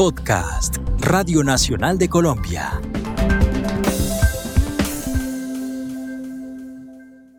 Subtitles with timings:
[0.00, 2.80] Podcast, Radio Nacional de Colombia.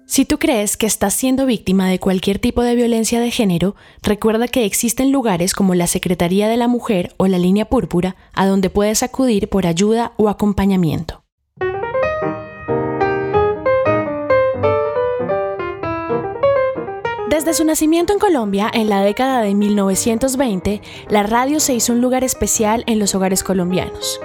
[0.06, 4.48] Si tú crees que estás siendo víctima de cualquier tipo de violencia de género, recuerda
[4.48, 8.70] que existen lugares como la Secretaría de la Mujer o la Línea Púrpura a donde
[8.70, 11.21] puedes acudir por ayuda o acompañamiento.
[17.42, 20.80] Desde su nacimiento en Colombia, en la década de 1920,
[21.10, 24.22] la radio se hizo un lugar especial en los hogares colombianos,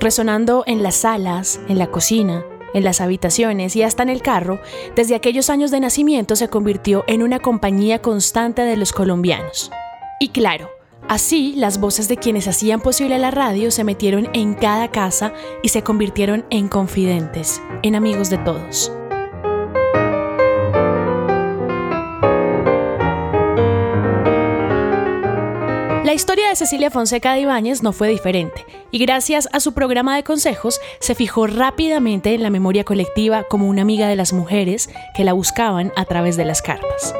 [0.00, 2.44] resonando en las salas, en la cocina,
[2.74, 4.58] en las habitaciones y hasta en el carro,
[4.96, 9.70] desde aquellos años de nacimiento se convirtió en una compañía constante de los colombianos.
[10.18, 10.68] Y claro,
[11.06, 15.32] así las voces de quienes hacían posible la radio se metieron en cada casa
[15.62, 18.90] y se convirtieron en confidentes, en amigos de todos.
[26.12, 30.14] La historia de Cecilia Fonseca de Ibáñez no fue diferente, y gracias a su programa
[30.14, 34.90] de consejos se fijó rápidamente en la memoria colectiva como una amiga de las mujeres
[35.16, 37.14] que la buscaban a través de las cartas.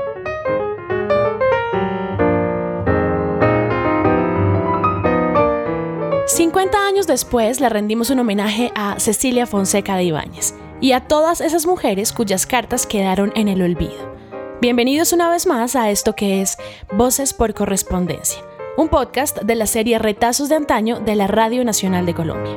[6.26, 11.40] Cincuenta años después le rendimos un homenaje a Cecilia Fonseca de Ibáñez y a todas
[11.40, 14.12] esas mujeres cuyas cartas quedaron en el olvido.
[14.60, 16.58] Bienvenidos una vez más a esto que es
[16.92, 22.06] Voces por Correspondencia un podcast de la serie Retazos de Antaño de la Radio Nacional
[22.06, 22.56] de Colombia.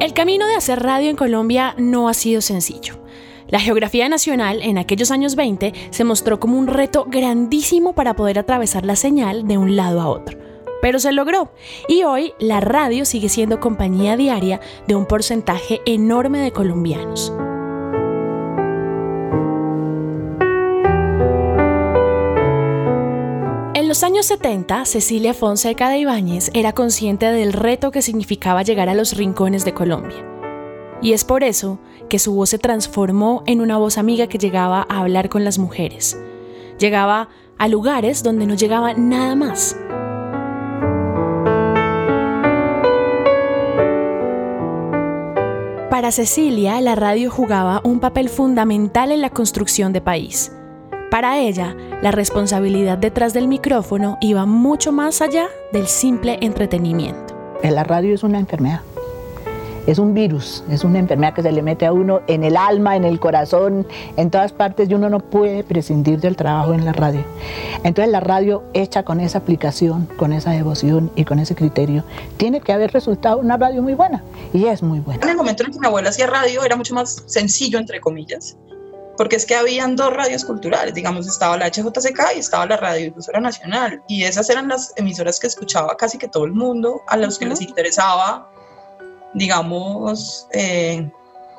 [0.00, 3.00] El camino de hacer radio en Colombia no ha sido sencillo.
[3.46, 8.38] La geografía nacional en aquellos años 20 se mostró como un reto grandísimo para poder
[8.38, 10.49] atravesar la señal de un lado a otro
[10.80, 11.52] pero se logró.
[11.88, 17.32] Y hoy la radio sigue siendo compañía diaria de un porcentaje enorme de colombianos.
[23.74, 28.88] En los años 70, Cecilia Fonseca de Ibáñez era consciente del reto que significaba llegar
[28.88, 30.26] a los rincones de Colombia.
[31.02, 34.86] Y es por eso que su voz se transformó en una voz amiga que llegaba
[34.88, 36.20] a hablar con las mujeres.
[36.78, 39.76] Llegaba a lugares donde no llegaba nada más
[46.00, 50.50] Para Cecilia, la radio jugaba un papel fundamental en la construcción de país.
[51.10, 57.34] Para ella, la responsabilidad detrás del micrófono iba mucho más allá del simple entretenimiento.
[57.62, 58.80] La radio es una enfermedad
[59.86, 62.96] es un virus, es una enfermedad que se le mete a uno en el alma,
[62.96, 63.86] en el corazón,
[64.16, 67.24] en todas partes y uno no puede prescindir del trabajo en la radio.
[67.82, 72.04] Entonces la radio hecha con esa aplicación, con esa devoción y con ese criterio,
[72.36, 74.22] tiene que haber resultado una radio muy buena
[74.52, 75.22] y es muy buena.
[75.22, 78.56] En el momento en que mi abuela hacía radio era mucho más sencillo, entre comillas,
[79.16, 83.06] porque es que habían dos radios culturales, digamos, estaba la HJCK y estaba la Radio
[83.06, 87.16] Difusora Nacional, y esas eran las emisoras que escuchaba casi que todo el mundo, a
[87.16, 88.50] los que les interesaba
[89.34, 91.10] digamos, eh,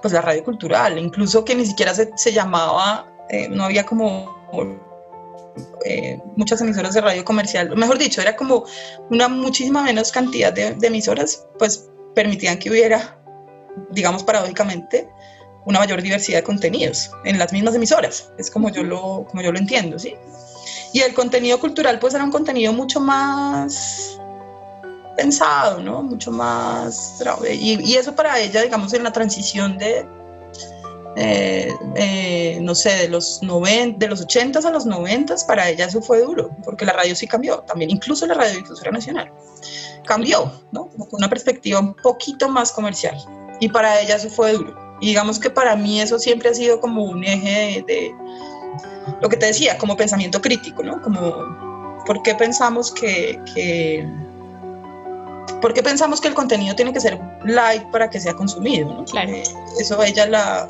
[0.01, 4.35] pues la radio cultural, incluso que ni siquiera se, se llamaba, eh, no había como
[5.85, 8.65] eh, muchas emisoras de radio comercial, mejor dicho, era como
[9.09, 13.17] una muchísima menos cantidad de, emisoras, pues permitían que hubiera,
[13.91, 15.09] digamos paradójicamente,
[15.65, 19.51] una mayor diversidad de contenidos en las mismas emisoras, es como yo lo, como yo
[19.51, 20.15] lo entiendo, ¿sí?
[20.93, 24.19] Y el contenido cultural pues era un contenido mucho más
[25.15, 26.01] pensado, ¿no?
[26.03, 27.21] Mucho más...
[27.49, 30.05] Y, y eso para ella, digamos, en la transición de,
[31.17, 35.85] eh, eh, no sé, de los, 90, de los 80 a los 90, para ella
[35.85, 39.31] eso fue duro, porque la radio sí cambió, también incluso la radiodifusora nacional
[40.05, 40.87] cambió, ¿no?
[40.87, 43.17] con una perspectiva un poquito más comercial.
[43.59, 44.75] Y para ella eso fue duro.
[45.01, 48.13] Y digamos que para mí eso siempre ha sido como un eje de,
[49.21, 51.01] lo que te decía, como pensamiento crítico, ¿no?
[51.01, 54.07] Como, ¿por qué pensamos que, que
[55.61, 59.05] ¿Por qué pensamos que el contenido tiene que ser light para que sea consumido?
[59.05, 59.31] Claro.
[59.31, 59.43] Eh,
[59.79, 60.67] eso ella la...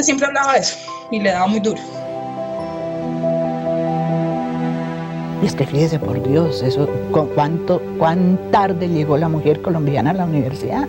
[0.00, 0.76] siempre hablaba de eso
[1.10, 1.80] y le daba muy duro.
[5.42, 6.88] Y es que fíjese por Dios, eso,
[7.34, 10.86] cuánto, cuán tarde llegó la mujer colombiana a la universidad.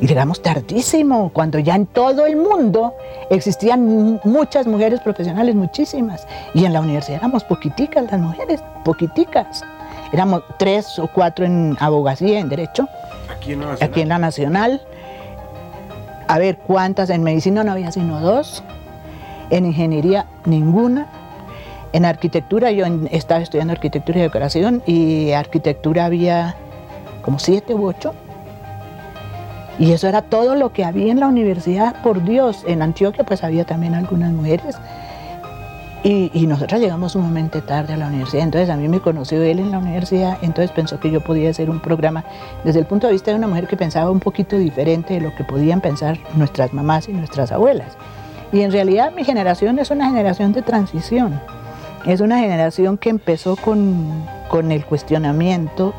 [0.00, 2.94] Y llegamos tardísimo, cuando ya en todo el mundo
[3.30, 6.26] existían muchas mujeres profesionales, muchísimas.
[6.54, 9.62] Y en la universidad éramos poquiticas las mujeres, poquiticas.
[10.12, 12.88] Éramos tres o cuatro en abogacía, en derecho.
[13.28, 13.90] Aquí en la Nacional.
[13.90, 14.82] Aquí en la Nacional.
[16.26, 18.62] A ver cuántas, en medicina no había sino dos,
[19.50, 21.06] en ingeniería ninguna,
[21.92, 26.56] en arquitectura yo estaba estudiando arquitectura y decoración y arquitectura había
[27.22, 28.14] como siete u ocho.
[29.78, 32.64] Y eso era todo lo que había en la universidad, por Dios.
[32.66, 34.76] En Antioquia pues había también algunas mujeres.
[36.04, 39.58] Y, y nosotros llegamos sumamente tarde a la universidad, entonces a mí me conoció él
[39.58, 42.24] en la universidad, entonces pensó que yo podía hacer un programa
[42.62, 45.34] desde el punto de vista de una mujer que pensaba un poquito diferente de lo
[45.34, 47.96] que podían pensar nuestras mamás y nuestras abuelas.
[48.52, 51.40] Y en realidad mi generación es una generación de transición,
[52.06, 55.94] es una generación que empezó con, con el cuestionamiento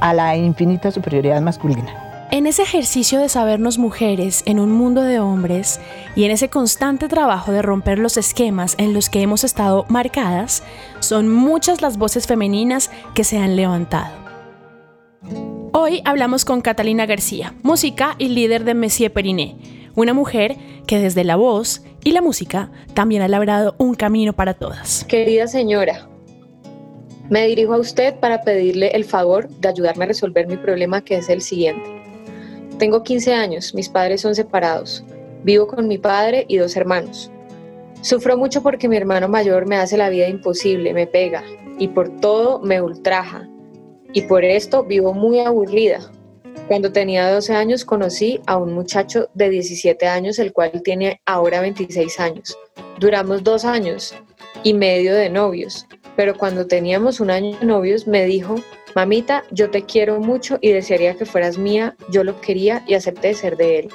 [0.00, 2.02] a la infinita superioridad masculina.
[2.32, 5.80] En ese ejercicio de sabernos mujeres en un mundo de hombres
[6.16, 10.62] y en ese constante trabajo de romper los esquemas en los que hemos estado marcadas,
[11.00, 14.14] son muchas las voces femeninas que se han levantado.
[15.74, 20.56] Hoy hablamos con Catalina García, música y líder de Messier Periné, una mujer
[20.86, 25.04] que desde la voz y la música también ha labrado un camino para todas.
[25.04, 26.08] Querida señora,
[27.30, 31.16] me dirijo a usted para pedirle el favor de ayudarme a resolver mi problema que
[31.16, 31.88] es el siguiente.
[32.78, 35.04] Tengo 15 años, mis padres son separados.
[35.44, 37.30] Vivo con mi padre y dos hermanos.
[38.00, 41.44] Sufro mucho porque mi hermano mayor me hace la vida imposible, me pega
[41.78, 43.48] y por todo me ultraja.
[44.12, 46.00] Y por esto vivo muy aburrida.
[46.68, 51.60] Cuando tenía 12 años conocí a un muchacho de 17 años, el cual tiene ahora
[51.60, 52.56] 26 años.
[52.98, 54.14] Duramos dos años
[54.62, 58.56] y medio de novios, pero cuando teníamos un año de novios me dijo
[58.94, 63.32] Mamita, yo te quiero mucho y desearía que fueras mía, yo lo quería y acepté
[63.32, 63.88] ser de él.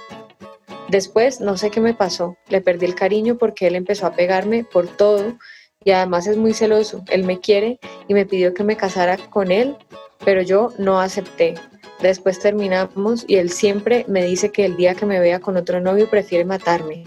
[0.90, 4.64] Después, no sé qué me pasó, le perdí el cariño porque él empezó a pegarme
[4.64, 5.38] por todo
[5.84, 9.52] y además es muy celoso, él me quiere y me pidió que me casara con
[9.52, 9.76] él,
[10.24, 11.56] pero yo no acepté.
[12.02, 15.82] Después terminamos y él siempre me dice que el día que me vea con otro
[15.82, 17.04] novio prefiere matarme.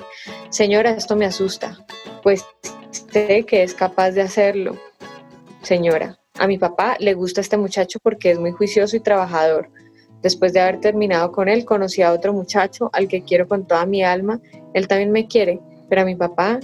[0.49, 1.79] Señora, esto me asusta,
[2.23, 2.45] pues
[2.91, 4.77] sé que es capaz de hacerlo.
[5.62, 9.71] Señora, a mi papá le gusta este muchacho porque es muy juicioso y trabajador.
[10.23, 13.87] Después de haber terminado con él, conocí a otro muchacho al que quiero con toda
[13.87, 14.41] mi alma.
[14.75, 16.61] Él también me quiere, pero a mi papá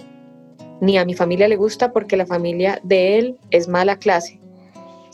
[0.80, 4.40] ni a mi familia le gusta porque la familia de él es mala clase.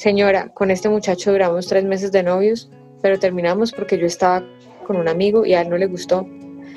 [0.03, 2.69] Señora, con este muchacho duramos tres meses de novios,
[3.03, 4.45] pero terminamos porque yo estaba
[4.85, 6.27] con un amigo y a él no le gustó.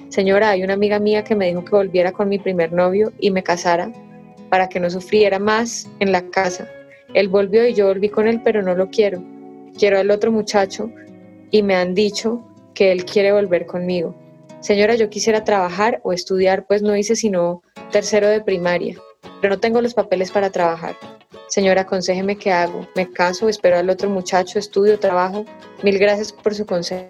[0.10, 3.31] Señora, hay una amiga mía que me dijo que volviera con mi primer novio y
[3.31, 3.92] me casara
[4.51, 6.69] para que no sufriera más en la casa.
[7.16, 9.24] Él volvió y yo volví con él, pero no lo quiero.
[9.75, 10.92] Quiero al otro muchacho
[11.50, 14.13] y me han dicho que él quiere volver conmigo.
[14.60, 18.98] Señora, yo quisiera trabajar o estudiar, pues no hice sino tercero de primaria,
[19.42, 20.95] pero no tengo los papeles para trabajar.
[21.47, 22.88] Señora, aconsejeme qué hago.
[22.95, 25.45] Me caso, espero al otro muchacho, estudio, trabajo.
[25.83, 27.09] Mil gracias por su consejo.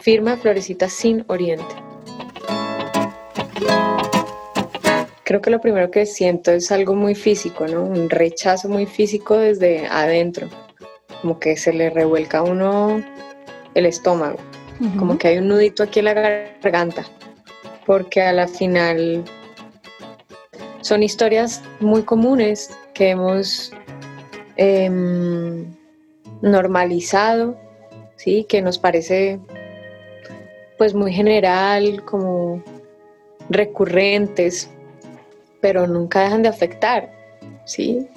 [0.00, 1.74] Firma Florecita Sin Oriente.
[5.24, 7.84] Creo que lo primero que siento es algo muy físico, ¿no?
[7.84, 10.48] Un rechazo muy físico desde adentro,
[11.20, 13.02] como que se le revuelca a uno
[13.74, 14.38] el estómago,
[14.98, 17.06] como que hay un nudito aquí en la garganta,
[17.86, 19.24] porque a la final
[20.82, 23.72] son historias muy comunes que hemos
[24.56, 25.64] em,
[26.42, 27.56] normalizado,
[28.16, 28.44] ¿sí?
[28.48, 29.40] Que nos parece
[30.76, 32.62] pues muy general, como
[33.48, 34.68] recurrentes,
[35.60, 37.10] pero nunca dejan de afectar,
[37.64, 38.08] ¿sí?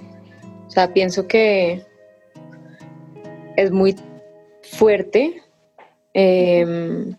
[0.68, 1.86] O sea, pienso que
[3.56, 3.96] es muy
[4.64, 5.42] fuerte
[6.13, 7.16] em,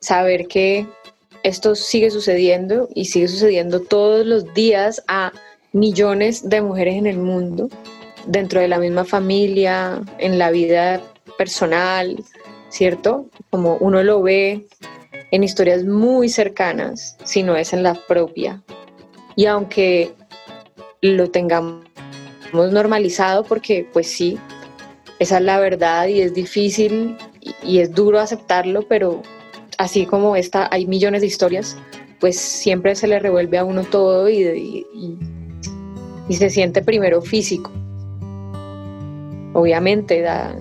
[0.00, 0.86] saber que
[1.46, 5.32] esto sigue sucediendo y sigue sucediendo todos los días a
[5.72, 7.68] millones de mujeres en el mundo,
[8.26, 11.00] dentro de la misma familia, en la vida
[11.38, 12.16] personal,
[12.68, 13.26] ¿cierto?
[13.50, 14.66] Como uno lo ve
[15.30, 18.60] en historias muy cercanas, si no es en la propia.
[19.36, 20.14] Y aunque
[21.00, 21.84] lo tengamos
[22.52, 24.36] normalizado, porque pues sí,
[25.20, 27.16] esa es la verdad y es difícil
[27.62, 29.22] y, es duro aceptarlo, pero
[29.78, 31.76] así como esta, hay millones de historias,
[32.20, 34.86] pues siempre se le revuelve a uno todo y,
[36.30, 37.70] se siente primero físico.
[39.52, 40.54] Obviamente da,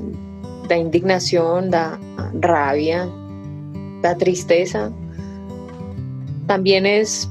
[0.68, 2.00] da indignación, da
[2.40, 3.10] rabia,
[4.02, 4.92] la tristeza,
[6.48, 7.30] también es,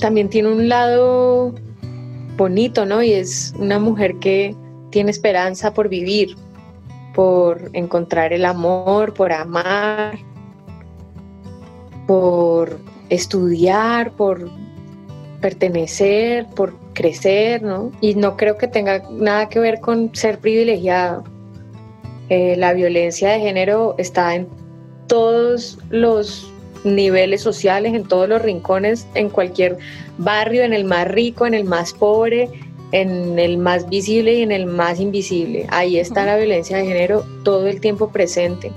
[0.00, 1.54] también tiene un lado
[2.36, 3.02] bonito, ¿no?
[3.02, 4.54] Y es una mujer que
[4.90, 6.36] tiene esperanza por vivir,
[7.16, 10.18] por encontrar el amor, por amar,
[12.06, 14.50] por estudiar, por
[15.40, 17.90] pertenecer, por crecer, ¿no?
[18.02, 21.24] Y no creo que tenga nada que ver con ser privilegiado.
[22.28, 24.46] Eh, la violencia de género está en
[25.06, 26.52] todos los
[26.84, 29.78] niveles sociales, en todos los rincones, en cualquier
[30.18, 32.50] barrio, en el más rico, en el más pobre,
[32.92, 35.66] en el más visible y en el más invisible.
[35.70, 38.72] Ahí está la violencia de género todo el tiempo presente.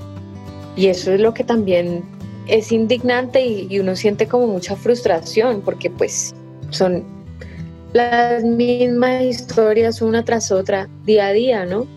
[0.75, 2.03] Y eso es lo que también
[2.47, 6.33] es indignante y, uno siente como mucha frustración porque pues
[6.71, 7.03] son
[7.93, 11.87] las mismas historias una tras otra, día a día, ¿no?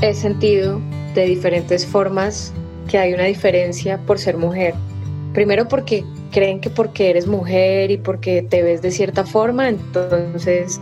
[0.00, 0.80] He sentido
[1.14, 2.52] de diferentes formas
[2.88, 4.74] que hay una diferencia por ser mujer.
[5.32, 10.80] Primero porque creen que porque eres mujer y porque te ves de cierta forma, entonces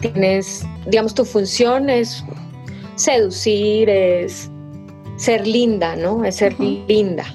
[0.00, 2.24] tienes, digamos, tu función es
[2.96, 4.50] seducir, es
[5.18, 6.24] ser linda, ¿no?
[6.24, 7.26] Es ser linda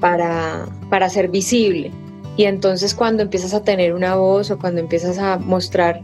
[0.00, 1.90] para, para ser visible.
[2.36, 6.00] Y entonces cuando empiezas a tener una voz o cuando empiezas a mostrar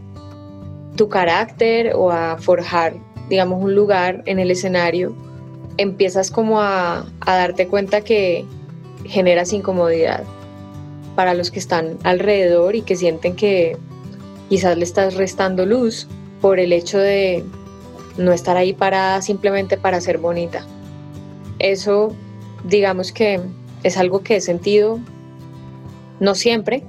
[0.97, 2.95] tu carácter o a forjar,
[3.29, 5.15] digamos, un lugar en el escenario,
[5.77, 8.43] empiezas como a, a darte cuenta que
[9.05, 10.25] generas incomodidad
[11.15, 13.77] para los que están alrededor y que sienten que
[14.49, 16.07] quizás le estás restando luz
[16.41, 17.43] por el hecho de
[18.17, 20.65] no estar ahí parada simplemente para ser bonita.
[21.59, 22.13] Eso,
[22.63, 23.39] digamos que
[23.83, 24.99] es algo que he sentido,
[26.19, 26.83] no siempre,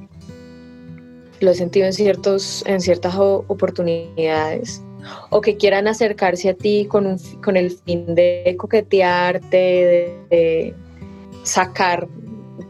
[1.40, 4.83] lo he sentido en, ciertos, en ciertas oportunidades,
[5.30, 10.75] o que quieran acercarse a ti con, un, con el fin de coquetearte, de
[11.45, 12.09] sacar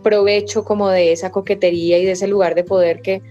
[0.06, 3.22] provecho como de esa coquetería y de ese lugar de poder que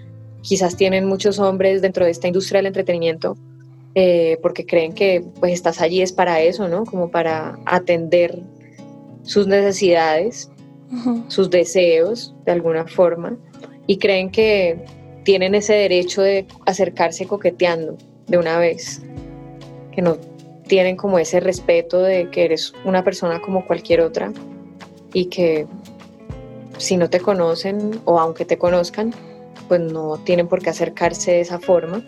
[0.41, 3.37] quizás tienen muchos hombres dentro de esta industria del entretenimiento,
[3.95, 6.83] eh, porque creen que pues estás allí es para eso, ¿no?
[6.83, 8.41] Como para atender
[9.23, 10.51] sus necesidades,
[11.29, 13.37] sus deseos de alguna forma,
[13.87, 14.77] y creen que
[15.23, 19.01] tienen ese derecho de acercarse coqueteando de una vez,
[19.93, 20.17] que no
[20.67, 24.33] tienen como ese respeto de que eres una persona como cualquier otra
[25.13, 25.67] y que
[26.77, 29.13] si no te conocen o aunque te conozcan,
[29.67, 32.03] pues no tienen por qué acercarse de esa forma.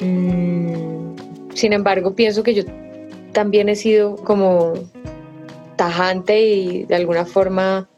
[0.00, 1.14] Mm,
[1.54, 2.64] sin embargo, pienso que yo
[3.32, 4.74] también he sido como
[5.76, 7.88] tajante y de alguna forma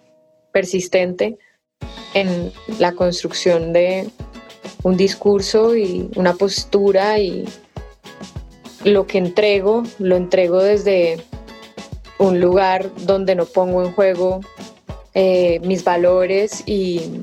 [0.52, 1.36] persistente
[2.14, 4.08] en la construcción de
[4.82, 7.44] un discurso y una postura y
[8.84, 11.16] lo que entrego, lo entrego desde
[12.18, 14.40] un lugar donde no pongo en juego
[15.14, 17.22] eh, mis valores y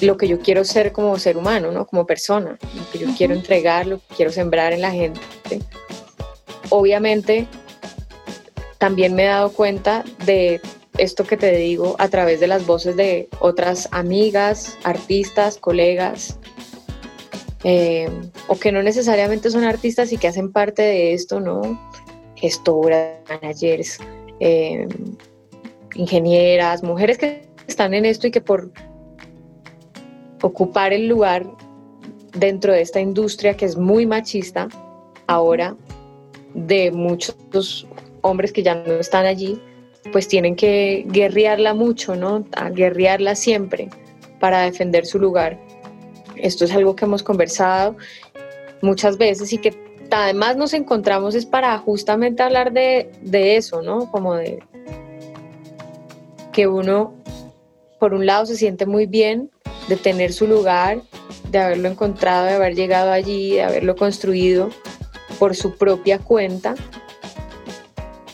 [0.00, 1.86] lo que yo quiero ser como ser humano, ¿no?
[1.86, 5.20] Como persona, lo que yo quiero entregar, lo que quiero sembrar en la gente.
[6.70, 7.46] Obviamente,
[8.78, 10.60] también me he dado cuenta de
[10.98, 16.38] esto que te digo a través de las voces de otras amigas, artistas, colegas,
[17.64, 18.08] eh,
[18.46, 21.80] o que no necesariamente son artistas y que hacen parte de esto, ¿no?
[22.36, 23.98] Gestoras, managers,
[24.38, 24.86] eh,
[25.94, 28.70] ingenieras, mujeres que están en esto y que por
[30.42, 31.46] ocupar el lugar
[32.34, 34.68] dentro de esta industria que es muy machista
[35.26, 35.76] ahora
[36.54, 37.86] de muchos
[38.20, 39.60] hombres que ya no están allí,
[40.12, 42.44] pues tienen que guerrearla mucho, ¿no?
[42.56, 43.88] A guerrearla siempre
[44.40, 45.58] para defender su lugar.
[46.36, 47.96] Esto es algo que hemos conversado
[48.82, 49.74] muchas veces y que
[50.10, 54.10] además nos encontramos es para justamente hablar de, de eso, ¿no?
[54.10, 54.62] Como de,
[56.54, 57.12] que uno,
[57.98, 59.50] por un lado, se siente muy bien
[59.88, 61.02] de tener su lugar,
[61.50, 64.70] de haberlo encontrado, de haber llegado allí, de haberlo construido
[65.38, 66.74] por su propia cuenta,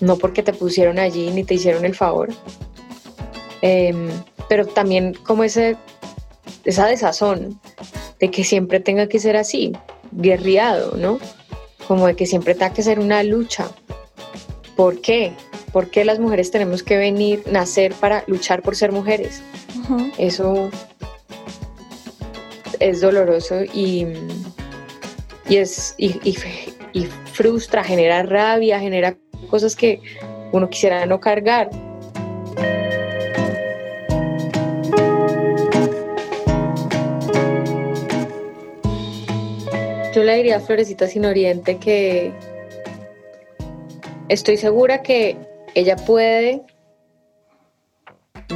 [0.00, 2.28] no porque te pusieron allí ni te hicieron el favor,
[3.62, 4.10] em,
[4.48, 5.76] pero también como ese,
[6.64, 7.58] esa desazón
[8.20, 9.72] de que siempre tenga que ser así,
[10.12, 11.18] guerriado, ¿no?
[11.88, 13.68] Como de que siempre tenga que ser una lucha.
[14.76, 15.32] ¿Por qué?
[15.72, 19.42] ¿Por qué las mujeres tenemos que venir, nacer para luchar por ser mujeres?
[20.18, 20.70] Eso
[22.80, 24.06] es doloroso y,
[25.48, 26.16] y es, y,
[27.32, 29.16] frustra, genera rabia, genera
[29.48, 30.00] cosas que
[30.52, 31.70] uno quisiera no cargar.
[40.12, 42.32] Yo le diría a Florecita Sin Oriente que
[44.28, 45.36] estoy segura que
[45.74, 46.62] ella puede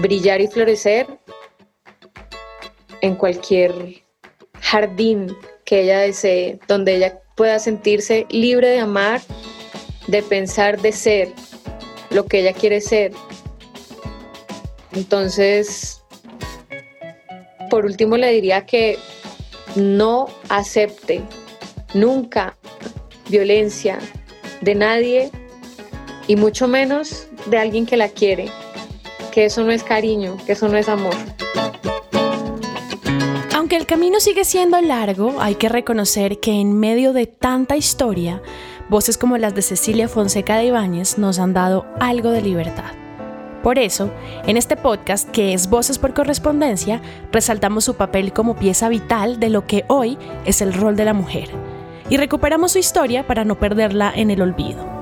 [0.00, 1.06] brillar y florecer
[3.00, 4.02] en cualquier
[4.61, 9.21] jardín que ella desee, donde ella pueda sentirse libre de amar,
[10.06, 11.28] de pensar, de ser
[12.11, 13.12] lo que ella quiere ser.
[14.92, 16.02] Entonces,
[17.71, 18.99] por último le diría que
[19.75, 21.23] no acepte
[21.92, 22.56] nunca
[23.28, 23.99] violencia
[24.61, 25.30] de nadie
[26.26, 28.50] y mucho menos de alguien que la quiere,
[29.33, 31.14] que eso no es cariño, que eso no es amor
[33.64, 38.43] aunque el camino sigue siendo largo, hay que reconocer que en medio de tanta historia,
[38.90, 42.93] voces como las de Cecilia Fonseca de Ibáñez nos han dado algo de libertad.
[43.62, 44.11] Por eso,
[44.47, 47.00] en este podcast, que es Voces por Correspondencia,
[47.33, 51.14] resaltamos su papel como pieza vital de lo que hoy es el rol de la
[51.14, 51.49] mujer,
[52.11, 54.93] y recuperamos su historia para no perderla en el olvido.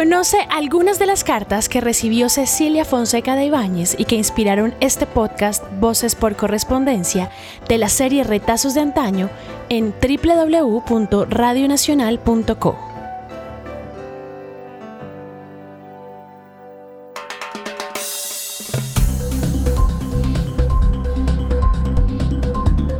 [0.00, 5.04] Conoce algunas de las cartas que recibió Cecilia Fonseca de Ibáñez y que inspiraron este
[5.04, 7.30] podcast Voces por Correspondencia
[7.68, 9.28] de la serie Retazos de Antaño
[9.68, 12.78] en www.radionacional.co.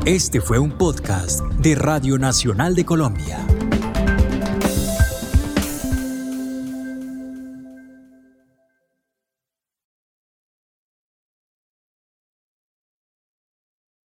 [0.04, 3.38] Este fue un podcast de Radio Nacional de Colombia.